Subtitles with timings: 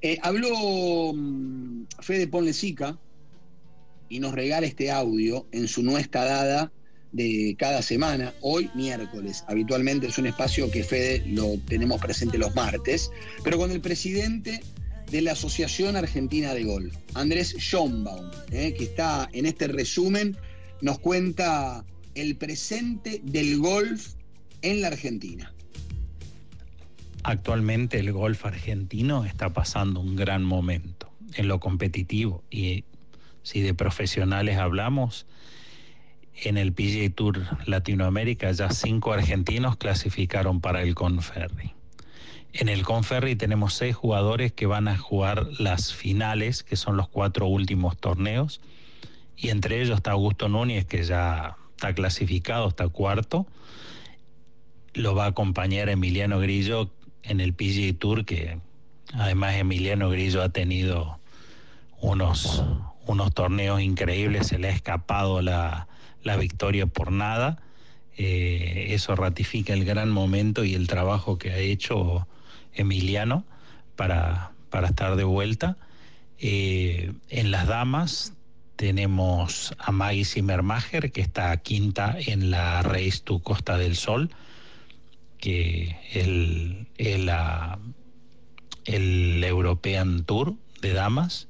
[0.00, 2.98] Eh, habló mm, Fede Ponlecica
[4.08, 6.72] y nos regala este audio en su no está dada
[7.12, 9.44] de cada semana, hoy miércoles.
[9.48, 13.10] Habitualmente es un espacio que Fede lo tenemos presente los martes,
[13.42, 14.60] pero con el presidente
[15.10, 20.36] de la Asociación Argentina de Golf, Andrés Schombaum, eh, que está en este resumen,
[20.80, 21.84] nos cuenta
[22.14, 24.14] el presente del golf
[24.62, 25.54] en la Argentina.
[27.28, 32.84] Actualmente el golf argentino está pasando un gran momento en lo competitivo y
[33.42, 35.26] si de profesionales hablamos,
[36.42, 41.74] en el PGA Tour Latinoamérica ya cinco argentinos clasificaron para el Conferri.
[42.54, 47.10] En el Conferri tenemos seis jugadores que van a jugar las finales, que son los
[47.10, 48.62] cuatro últimos torneos,
[49.36, 53.46] y entre ellos está Augusto Núñez, que ya está clasificado, está cuarto.
[54.94, 56.90] Lo va a acompañar Emiliano Grillo
[57.22, 58.58] en el PGA Tour, que
[59.14, 61.18] además Emiliano Grillo ha tenido
[62.00, 62.64] unos,
[63.06, 65.88] unos torneos increíbles, se le ha escapado la,
[66.22, 67.62] la victoria por nada.
[68.16, 72.26] Eh, eso ratifica el gran momento y el trabajo que ha hecho
[72.72, 73.44] Emiliano
[73.96, 75.76] para, para estar de vuelta.
[76.38, 78.34] Eh, en las damas
[78.76, 84.30] tenemos a Maggie Zimmermacher, que está quinta en la Race to Costa del Sol,
[85.38, 87.30] que el, el,
[88.84, 91.48] el European Tour de damas.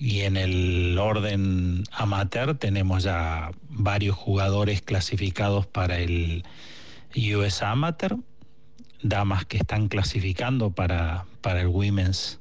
[0.00, 6.44] Y en el orden amateur tenemos ya varios jugadores clasificados para el
[7.16, 8.16] US Amateur,
[9.02, 12.38] damas que están clasificando para, para el Women's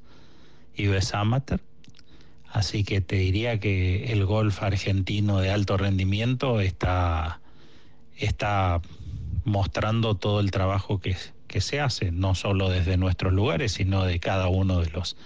[0.77, 1.59] US Amateur.
[2.51, 7.41] Así que te diría que el golf argentino de alto rendimiento está,
[8.15, 8.81] está
[9.47, 11.15] mostrando todo el trabajo que,
[11.61, 15.17] se hace, no solo desde nuestros lugares, sino de cada uno de los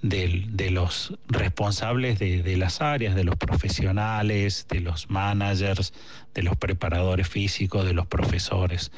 [0.00, 5.92] de, los responsables de, las áreas, de los profesionales, de los managers,
[6.32, 8.92] de los preparadores físicos, de los profesores.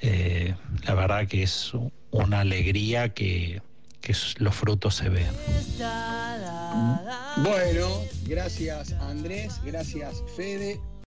[0.00, 1.72] Eh, la verdad que es
[2.10, 3.62] una alegría que,
[4.00, 5.30] que los frutos se ven.
[7.42, 7.88] Bueno,
[8.26, 10.80] gracias Andrés, gracias Fede.